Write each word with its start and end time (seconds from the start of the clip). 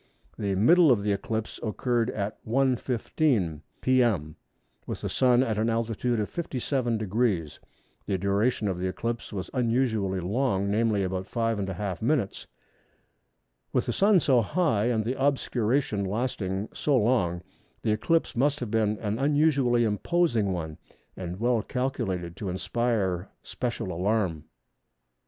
The 0.35 0.55
middle 0.55 0.91
of 0.91 1.03
the 1.03 1.11
eclipse 1.11 1.59
occurred 1.61 2.09
at 2.09 2.43
1h. 2.43 2.79
15m. 2.79 3.61
p.m. 3.81 4.35
with 4.87 5.01
the 5.01 5.09
Sun 5.09 5.43
at 5.43 5.59
an 5.59 5.69
altitude 5.69 6.19
of 6.19 6.27
57°. 6.33 7.59
The 8.07 8.17
duration 8.17 8.67
of 8.67 8.79
the 8.79 8.87
eclipse 8.87 9.31
was 9.31 9.51
unusually 9.53 10.19
long, 10.19 10.71
namely 10.71 11.03
about 11.03 11.29
5½ 11.29 12.01
minutes. 12.01 12.47
With 13.71 13.85
the 13.85 13.93
Sun 13.93 14.21
so 14.21 14.41
high 14.41 14.85
and 14.85 15.05
the 15.05 15.23
obscuration 15.23 16.03
lasting 16.03 16.69
so 16.73 16.97
long, 16.97 17.43
this 17.83 17.93
eclipse 17.93 18.35
must 18.35 18.59
have 18.59 18.71
been 18.71 18.97
an 19.01 19.19
unusually 19.19 19.83
imposing 19.83 20.51
one, 20.51 20.79
and 21.15 21.39
well 21.39 21.61
calculated 21.61 22.35
to 22.37 22.49
inspire 22.49 23.29
special 23.43 23.91
alarm. 23.93 24.45